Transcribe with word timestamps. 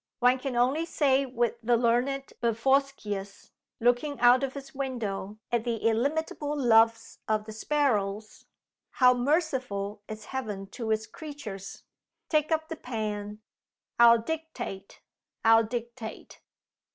One 0.17 0.39
can 0.39 0.55
only 0.55 0.83
say 0.87 1.27
with 1.27 1.61
the 1.61 1.77
learned 1.77 2.33
Bevorskius, 2.41 3.51
looking 3.79 4.19
out 4.19 4.41
of 4.41 4.55
his 4.55 4.73
window 4.73 5.37
at 5.51 5.63
the 5.63 5.75
illimitable 5.87 6.57
loves 6.59 7.19
of 7.27 7.45
the 7.45 7.51
sparrows, 7.51 8.47
'How 8.93 9.13
merciful 9.13 10.01
is 10.07 10.25
Heaven 10.33 10.65
to 10.71 10.89
its 10.89 11.05
creatures!' 11.05 11.83
Take 12.29 12.51
up 12.51 12.67
the 12.67 12.77
pen. 12.77 13.41
I'll 13.99 14.17
dictate! 14.19 15.01
I'll 15.45 15.65
dictate!" 15.65 16.41